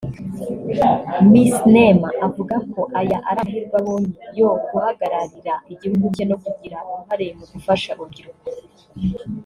Miss 1.31 1.53
Neema 1.73 2.09
avuga 2.27 2.55
ko 2.71 2.81
aya 2.99 3.17
ari 3.29 3.39
amahirwe 3.41 3.75
abonye 3.81 4.13
yo 4.39 4.49
guhagararira 4.69 5.53
igihugu 5.73 6.05
cye 6.15 6.23
no 6.29 6.37
kugira 6.43 6.77
uruhare 6.89 7.25
mu 7.37 7.45
gufasha 7.51 7.89
urubyiruko 7.95 8.45